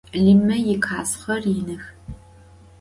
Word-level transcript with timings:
Lime 0.23 0.55
yikhazxer 0.67 1.41
yinıx. 1.53 1.85